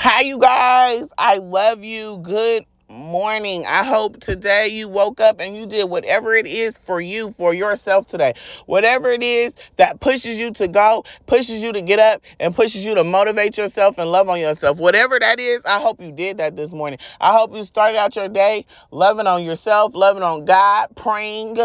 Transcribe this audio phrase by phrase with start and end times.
[0.00, 1.08] Hi, you guys.
[1.18, 2.18] I love you.
[2.18, 3.64] Good morning.
[3.66, 7.52] I hope today you woke up and you did whatever it is for you, for
[7.52, 8.34] yourself today.
[8.66, 12.86] Whatever it is that pushes you to go, pushes you to get up, and pushes
[12.86, 14.78] you to motivate yourself and love on yourself.
[14.78, 17.00] Whatever that is, I hope you did that this morning.
[17.20, 21.58] I hope you started out your day loving on yourself, loving on God, praying,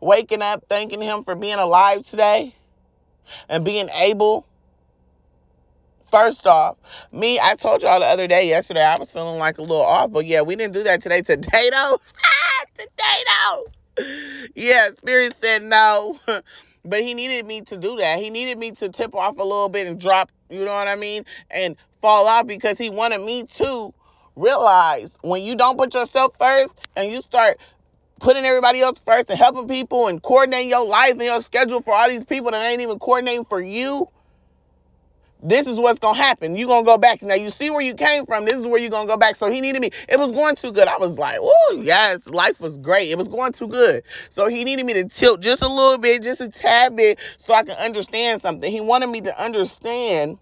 [0.00, 2.52] waking up, thanking Him for being alive today
[3.48, 4.44] and being able
[6.06, 6.76] First off,
[7.10, 10.12] me, I told y'all the other day, yesterday, I was feeling like a little off,
[10.12, 11.20] but yeah, we didn't do that today.
[11.20, 11.98] Today, though,
[12.76, 16.18] today, though, yeah, Spirit said no,
[16.84, 18.20] but He needed me to do that.
[18.20, 20.94] He needed me to tip off a little bit and drop, you know what I
[20.94, 23.92] mean, and fall off because He wanted me to
[24.36, 27.58] realize when you don't put yourself first and you start
[28.20, 31.94] putting everybody else first and helping people and coordinating your life and your schedule for
[31.94, 34.08] all these people that ain't even coordinating for you
[35.48, 36.56] this is what's gonna happen.
[36.56, 37.22] You're gonna go back.
[37.22, 38.44] Now you see where you came from.
[38.44, 39.36] This is where you're gonna go back.
[39.36, 39.90] So he needed me.
[40.08, 40.88] It was going too good.
[40.88, 43.10] I was like, oh yes, life was great.
[43.10, 44.02] It was going too good.
[44.28, 47.54] So he needed me to tilt just a little bit, just a tad bit, so
[47.54, 48.70] I can understand something.
[48.70, 50.38] He wanted me to understand.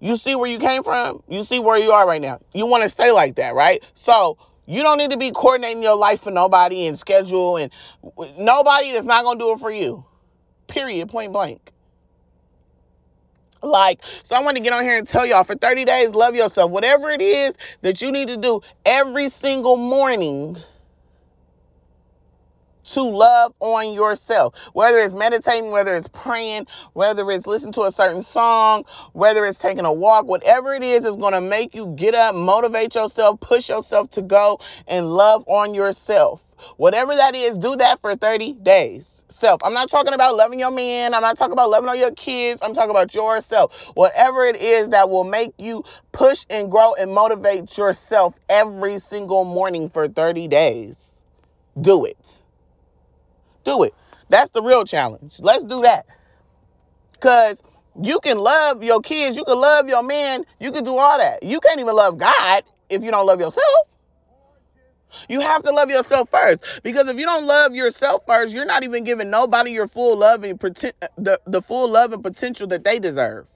[0.00, 1.22] You see where you came from?
[1.28, 2.40] You see where you are right now.
[2.52, 3.82] You want to stay like that, right?
[3.94, 7.72] So you don't need to be coordinating your life for nobody and schedule and
[8.38, 10.04] nobody that's not gonna do it for you.
[10.66, 11.08] Period.
[11.08, 11.72] Point blank.
[13.62, 16.34] Like, so I want to get on here and tell y'all for 30 days, love
[16.34, 16.70] yourself.
[16.70, 20.56] Whatever it is that you need to do every single morning
[22.84, 24.54] to love on yourself.
[24.72, 29.58] Whether it's meditating, whether it's praying, whether it's listening to a certain song, whether it's
[29.58, 33.40] taking a walk, whatever it is is going to make you get up, motivate yourself,
[33.40, 36.42] push yourself to go and love on yourself.
[36.76, 39.17] Whatever that is, do that for 30 days.
[39.62, 41.14] I'm not talking about loving your man.
[41.14, 42.60] I'm not talking about loving on your kids.
[42.62, 43.90] I'm talking about yourself.
[43.94, 49.44] Whatever it is that will make you push and grow and motivate yourself every single
[49.44, 50.98] morning for 30 days.
[51.80, 52.18] Do it.
[53.64, 53.94] Do it.
[54.28, 55.36] That's the real challenge.
[55.40, 56.06] Let's do that.
[57.12, 57.62] Because
[58.00, 61.42] you can love your kids, you can love your man, you can do all that.
[61.42, 63.97] You can't even love God if you don't love yourself.
[65.28, 66.80] You have to love yourself first.
[66.82, 70.44] Because if you don't love yourself first, you're not even giving nobody your full love
[70.44, 73.48] and the, the full love and potential that they deserve.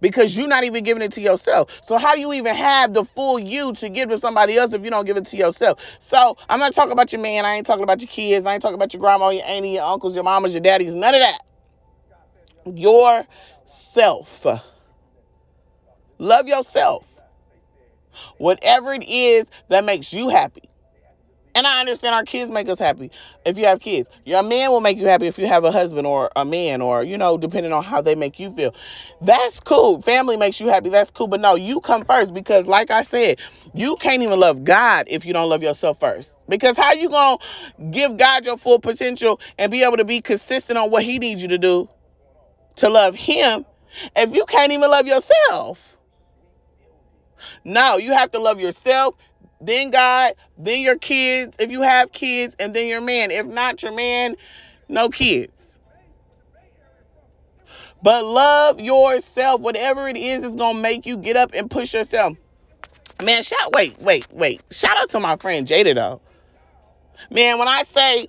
[0.00, 1.80] Because you're not even giving it to yourself.
[1.82, 4.84] So how do you even have the full you to give to somebody else if
[4.84, 5.80] you don't give it to yourself?
[5.98, 7.46] So I'm not talking about your man.
[7.46, 8.46] I ain't talking about your kids.
[8.46, 10.94] I ain't talking about your grandma, your auntie, your uncles, your mamas, your daddies.
[10.94, 11.40] None of that.
[12.74, 14.46] Yourself.
[16.18, 17.07] Love yourself.
[18.38, 20.68] Whatever it is that makes you happy.
[21.58, 23.10] And I understand our kids make us happy
[23.44, 24.08] if you have kids.
[24.24, 27.02] Your man will make you happy if you have a husband or a man or,
[27.02, 28.72] you know, depending on how they make you feel.
[29.20, 30.00] That's cool.
[30.00, 30.88] Family makes you happy.
[30.88, 31.26] That's cool.
[31.26, 33.40] But no, you come first because, like I said,
[33.74, 36.32] you can't even love God if you don't love yourself first.
[36.48, 40.20] Because how you going to give God your full potential and be able to be
[40.20, 41.88] consistent on what he needs you to do
[42.76, 43.66] to love him
[44.14, 45.97] if you can't even love yourself?
[47.64, 49.14] No, you have to love yourself
[49.60, 53.30] then God, then your kids, if you have kids, and then your man.
[53.30, 54.36] If not your man,
[54.88, 55.78] no kids.
[58.00, 59.60] But love yourself.
[59.60, 62.36] Whatever it is, is gonna make you get up and push yourself.
[63.20, 64.62] Man, shout wait, wait, wait.
[64.70, 66.20] Shout out to my friend Jada though.
[67.30, 68.28] Man, when I say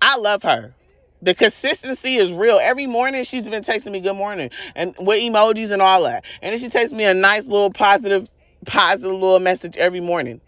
[0.00, 0.74] I love her.
[1.22, 2.58] The consistency is real.
[2.60, 6.24] Every morning she's been texting me good morning and with emojis and all that.
[6.40, 8.28] And then she takes me a nice little positive,
[8.64, 10.40] positive little message every morning.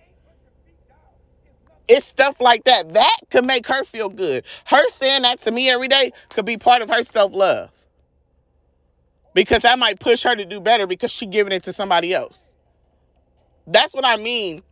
[1.87, 2.95] It's stuff like that.
[2.95, 4.45] That could make her feel good.
[4.65, 7.71] Her saying that to me every day could be part of her self love.
[9.35, 12.43] Because that might push her to do better because she giving it to somebody else.
[13.67, 14.63] That's what I mean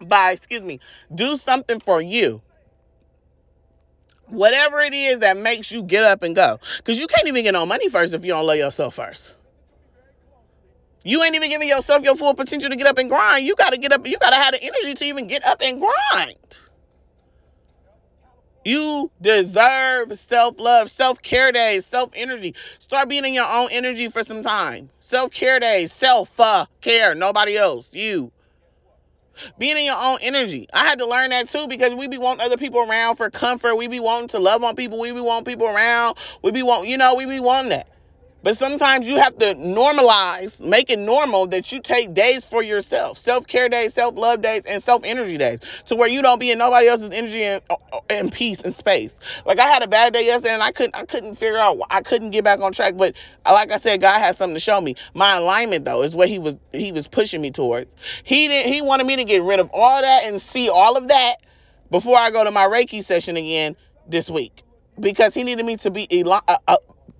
[0.00, 0.80] by, excuse me,
[1.14, 2.42] do something for you.
[4.26, 6.58] Whatever it is that makes you get up and go.
[6.78, 9.34] Because you can't even get no money first if you don't love yourself first.
[11.04, 13.46] You ain't even giving yourself your full potential to get up and grind.
[13.46, 16.38] You gotta get up, you gotta have the energy to even get up and grind.
[18.64, 22.54] You deserve self love, self care days, self energy.
[22.78, 24.88] Start being in your own energy for some time.
[25.00, 26.34] Self care days, self
[26.80, 27.92] care, nobody else.
[27.92, 28.32] You.
[29.58, 30.68] Being in your own energy.
[30.72, 33.76] I had to learn that too because we be wanting other people around for comfort.
[33.76, 34.98] We be wanting to love on people.
[34.98, 36.16] We be wanting people around.
[36.42, 37.88] We be want, you know, we be wanting that.
[38.44, 43.16] But sometimes you have to normalize, make it normal that you take days for yourself,
[43.16, 46.50] self care days, self love days, and self energy days, to where you don't be
[46.50, 47.76] in nobody else's energy and, uh,
[48.10, 49.16] and peace and space.
[49.46, 52.02] Like I had a bad day yesterday, and I couldn't, I couldn't figure out, I
[52.02, 52.98] couldn't get back on track.
[52.98, 54.94] But like I said, God has something to show me.
[55.14, 57.96] My alignment, though, is what He was, He was pushing me towards.
[58.24, 61.08] He didn't, He wanted me to get rid of all that and see all of
[61.08, 61.36] that
[61.90, 63.74] before I go to my Reiki session again
[64.06, 64.62] this week,
[65.00, 66.76] because He needed me to be uh, uh,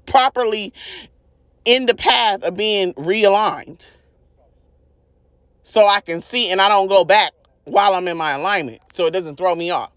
[0.07, 0.75] properly
[1.65, 3.87] in the path of being realigned
[5.63, 7.33] so I can see and I don't go back
[7.65, 9.91] while I'm in my alignment so it doesn't throw me off.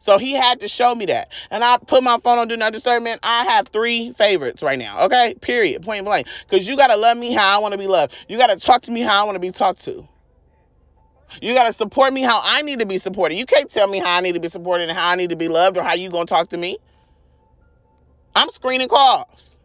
[0.00, 1.32] So he had to show me that.
[1.50, 3.18] And I put my phone on Do Not Disturb, man.
[3.22, 5.04] I have three favorites right now.
[5.04, 5.34] Okay?
[5.40, 5.82] Period.
[5.82, 6.28] Point blank.
[6.48, 8.14] Because you got to love me how I want to be loved.
[8.28, 10.08] You got to talk to me how I want to be talked to.
[11.42, 13.34] You got to support me how I need to be supported.
[13.34, 15.36] You can't tell me how I need to be supported and how I need to
[15.36, 16.78] be loved or how you going to talk to me.
[18.34, 19.57] I'm screening calls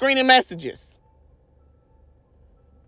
[0.00, 0.86] screening messages.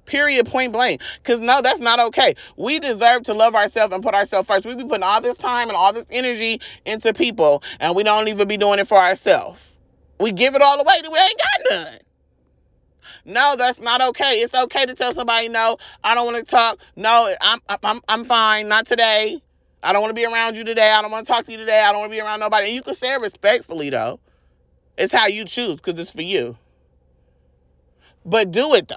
[0.07, 1.03] Period, point blank.
[1.19, 2.35] Because no, that's not okay.
[2.57, 4.65] We deserve to love ourselves and put ourselves first.
[4.65, 8.29] We be putting all this time and all this energy into people, and we don't
[8.29, 9.61] even be doing it for ourselves.
[10.21, 11.99] We give it all away, and we ain't got none.
[13.27, 14.37] No, that's not okay.
[14.37, 15.77] It's okay to tell somebody no.
[16.03, 16.79] I don't want to talk.
[16.97, 18.69] No, I'm I'm I'm fine.
[18.69, 19.39] Not today.
[19.83, 20.91] I don't want to be around you today.
[20.91, 21.83] I don't want to talk to you today.
[21.83, 22.69] I don't want to be around nobody.
[22.69, 24.19] And you can say it respectfully though.
[24.97, 26.57] It's how you choose because it's for you.
[28.25, 28.97] But do it though.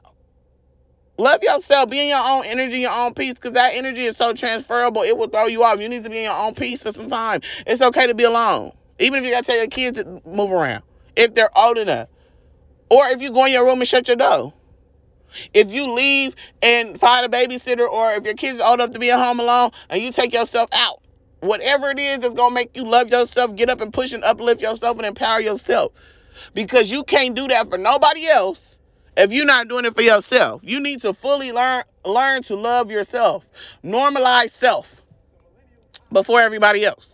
[1.17, 1.89] Love yourself.
[1.89, 5.03] Be in your own energy, your own peace, because that energy is so transferable.
[5.03, 5.79] It will throw you off.
[5.79, 7.41] You need to be in your own peace for some time.
[7.65, 8.73] It's okay to be alone.
[8.99, 10.83] Even if you gotta tell your kids to move around.
[11.15, 12.09] If they're old enough.
[12.89, 14.53] Or if you go in your room and shut your door.
[15.53, 19.11] If you leave and find a babysitter, or if your kids old enough to be
[19.11, 21.01] at home alone and you take yourself out.
[21.39, 24.61] Whatever it is that's gonna make you love yourself, get up and push and uplift
[24.61, 25.93] yourself and empower yourself.
[26.53, 28.64] Because you can't do that for nobody else
[29.17, 30.61] if you're not doing it for yourself.
[30.63, 33.45] You need to fully learn learn to love yourself.
[33.83, 35.01] Normalize self
[36.11, 37.11] before everybody else.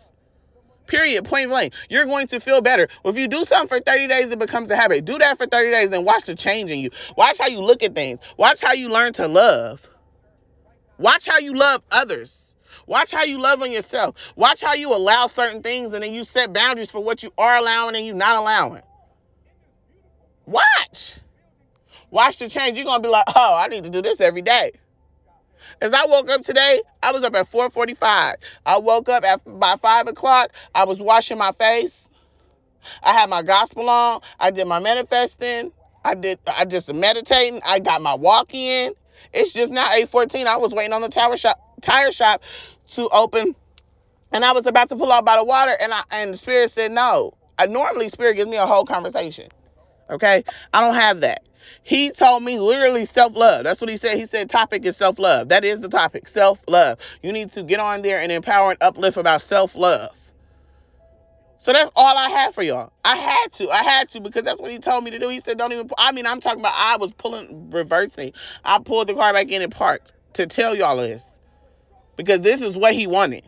[0.88, 1.24] Period.
[1.24, 1.74] Point blank.
[1.90, 2.90] You're going to feel better.
[3.06, 5.06] If you do something for 30 days, it becomes a habit.
[5.06, 6.90] Do that for 30 days and watch the change in you.
[7.16, 8.20] Watch how you look at things.
[8.36, 9.90] Watch how you learn to love.
[10.98, 12.54] Watch how you love others.
[12.88, 14.16] Watch how you love on yourself.
[14.36, 17.56] Watch how you allow certain things and then you set boundaries for what you are
[17.56, 18.82] allowing and you're not allowing.
[20.46, 21.20] Watch.
[22.12, 22.78] Watch the change.
[22.78, 24.72] You're gonna be like, oh, I need to do this every day.
[25.80, 28.36] As I woke up today, I was up at 4:45.
[28.66, 30.52] I woke up at by five o'clock.
[30.76, 32.10] I was washing my face.
[33.04, 34.22] I had my gospel on.
[34.40, 35.72] I did my manifesting.
[36.04, 37.62] I did I some meditating.
[37.66, 38.94] I got my walk in.
[39.34, 40.48] It's just now 8:14.
[40.48, 42.44] I was waiting on the tower shop tire shop
[42.90, 43.56] to open,
[44.34, 46.72] and I was about to pull out by the water, and I and the spirit
[46.72, 47.34] said no.
[47.58, 49.50] I normally spirit gives me a whole conversation.
[50.10, 50.44] Okay,
[50.74, 51.44] I don't have that.
[51.84, 53.64] He told me literally self love.
[53.66, 54.18] That's what he said.
[54.18, 55.50] He said topic is self love.
[55.50, 57.00] That is the topic, self love.
[57.24, 60.10] You need to get on there and empower and uplift about self love.
[61.60, 62.92] So that's all I had for y'all.
[63.06, 63.70] I had to.
[63.70, 65.30] I had to because that's what he told me to do.
[65.30, 65.90] He said, don't even.
[65.98, 68.34] I mean, I'm talking about I was pulling, reversing.
[68.66, 71.32] I pulled the car back in and parked to tell y'all this
[72.18, 73.44] because this is what he wanted.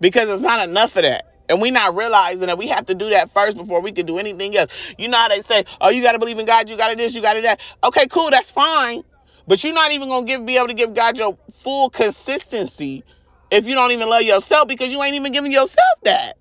[0.00, 1.31] Because it's not enough of that.
[1.52, 4.16] And we not realizing that we have to do that first before we can do
[4.16, 4.72] anything else.
[4.96, 6.96] You know how they say, oh, you got to believe in God, you got to
[6.96, 7.60] this, you got to that.
[7.84, 9.04] Okay, cool, that's fine.
[9.46, 13.04] But you're not even going to be able to give God your full consistency
[13.50, 16.38] if you don't even love yourself because you ain't even giving yourself that.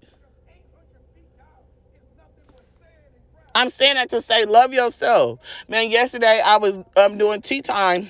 [3.53, 5.41] I'm saying that to say love yourself.
[5.67, 8.09] Man, yesterday I was um doing tea time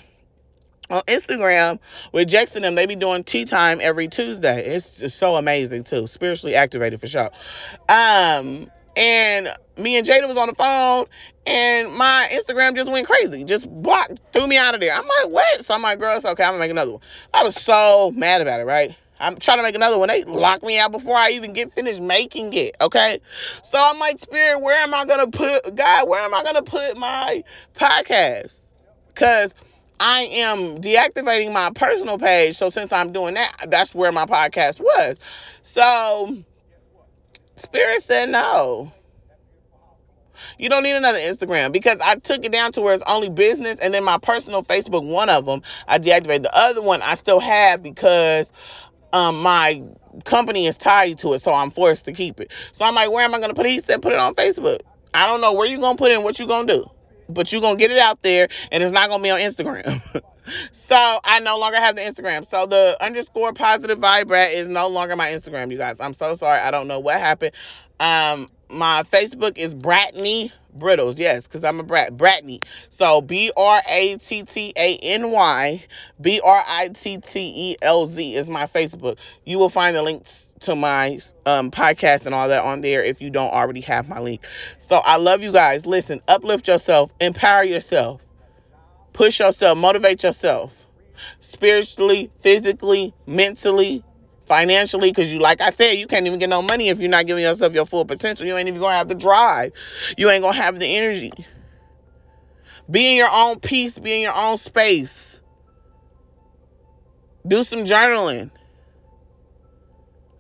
[0.92, 1.80] on Instagram
[2.12, 4.66] with Jackson and they be doing tea time every Tuesday.
[4.76, 6.08] It's so amazing too.
[6.08, 7.30] Spiritually activated for sure.
[7.90, 11.06] Um and me and Jada was on the phone
[11.48, 13.44] and my Instagram just went crazy.
[13.44, 14.94] Just blocked, threw me out of there.
[14.94, 15.66] I'm like, what?
[15.66, 16.44] So I'm like, girl, it's okay.
[16.44, 17.02] I'm gonna make another one.
[17.34, 18.96] I was so mad about it, right?
[19.20, 20.10] I'm trying to make another one.
[20.10, 22.76] They locked me out before I even get finished making it.
[22.82, 23.20] Okay.
[23.64, 26.98] So I'm like, Spirit, where am I gonna put God, where am I gonna put
[26.98, 27.44] my
[27.76, 28.60] podcast?
[29.14, 29.54] Cause
[30.04, 32.58] I am deactivating my personal page.
[32.58, 35.20] So since I'm doing that, that's where my podcast was.
[35.62, 36.38] So
[37.56, 38.92] Spirit said no.
[40.58, 43.80] You don't need another Instagram because I took it down to where it's only business
[43.80, 46.44] and then my personal Facebook, one of them, I deactivated.
[46.44, 48.52] The other one I still have because
[49.14, 49.84] um my
[50.26, 52.52] company is tied to it, so I'm forced to keep it.
[52.72, 53.70] So I'm like, where am I gonna put it?
[53.70, 54.80] He said put it on Facebook.
[55.14, 56.90] I don't know where you gonna put it and what you gonna do
[57.34, 60.02] but you're gonna get it out there and it's not gonna be on Instagram.
[60.72, 62.46] so I no longer have the Instagram.
[62.46, 66.00] So the underscore positive vibe is no longer my Instagram, you guys.
[66.00, 66.60] I'm so sorry.
[66.60, 67.54] I don't know what happened.
[68.00, 71.18] Um, my Facebook is Brattany Brittelz.
[71.18, 72.16] Yes, because I'm a brat.
[72.16, 72.64] Brattany.
[72.90, 75.86] So B R A T T A N Y
[76.20, 79.18] B R I T T E L Z is my Facebook.
[79.46, 83.22] You will find the links to my um, podcast and all that on there if
[83.22, 84.46] you don't already have my link.
[84.78, 85.86] So I love you guys.
[85.86, 88.22] Listen, uplift yourself, empower yourself,
[89.14, 90.88] push yourself, motivate yourself
[91.40, 94.04] spiritually, physically, mentally,
[94.48, 97.26] financially because you like i said you can't even get no money if you're not
[97.26, 98.46] giving yourself your full potential.
[98.46, 99.72] You ain't even gonna have the drive.
[100.18, 101.32] You ain't gonna have the energy.
[102.90, 103.98] Be in your own peace.
[103.98, 105.40] Be in your own space.
[107.48, 108.52] Do some journaling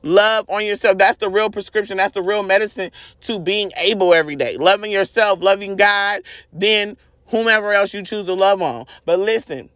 [0.04, 2.92] love on yourself that's the real prescription that's the real medicine
[3.22, 6.22] to being able every day loving yourself loving god
[6.54, 9.70] then whomever else you choose to love on but listen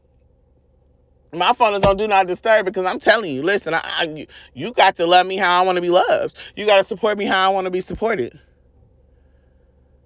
[1.34, 4.74] my phone is on do not disturb because I'm telling you, listen, I, I, you
[4.74, 6.38] got to love me how I want to be loved.
[6.56, 8.40] You got to support me how I want to be supported.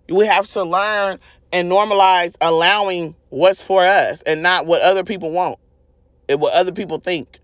[0.09, 1.19] We have to learn
[1.51, 5.59] and normalize allowing what's for us and not what other people want
[6.29, 7.39] and what other people think.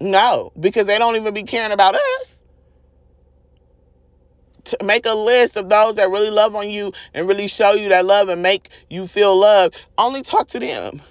[0.00, 2.40] No, because they don't even be caring about us.
[4.64, 7.90] To make a list of those that really love on you and really show you
[7.90, 9.84] that love and make you feel loved.
[9.98, 11.02] Only talk to them.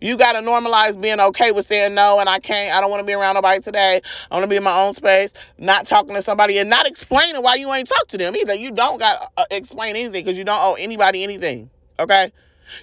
[0.00, 2.76] You got to normalize being okay with saying no and I can't.
[2.76, 4.02] I don't want to be around nobody today.
[4.30, 7.42] I want to be in my own space, not talking to somebody and not explaining
[7.42, 8.54] why you ain't talk to them either.
[8.54, 11.70] You don't got to uh, explain anything because you don't owe anybody anything.
[11.98, 12.32] Okay?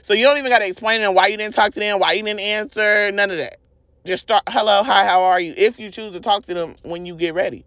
[0.02, 2.14] So you don't even got to explain them why you didn't talk to them, why
[2.14, 3.61] you didn't answer, none of that.
[4.06, 5.54] Just start, hello, hi, how are you?
[5.56, 7.66] If you choose to talk to them when you get ready.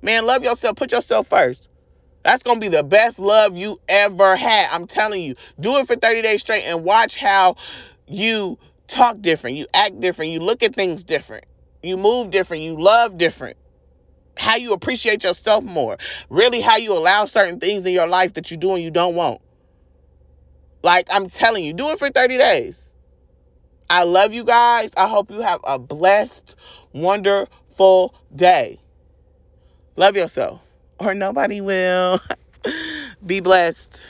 [0.00, 0.76] Man, love yourself.
[0.76, 1.68] Put yourself first.
[2.22, 4.68] That's going to be the best love you ever had.
[4.72, 5.34] I'm telling you.
[5.58, 7.56] Do it for 30 days straight and watch how
[8.06, 8.58] you
[8.88, 11.46] talk different, you act different, you look at things different,
[11.82, 13.56] you move different, you love different.
[14.36, 15.96] How you appreciate yourself more.
[16.28, 19.14] Really, how you allow certain things in your life that you do and you don't
[19.14, 19.40] want.
[20.82, 22.89] Like I'm telling you, do it for 30 days.
[23.90, 24.92] I love you guys.
[24.96, 26.56] I hope you have a blessed,
[26.94, 28.80] wonderful day.
[29.96, 30.60] Love yourself,
[30.98, 32.20] or nobody will.
[33.26, 34.00] Be blessed.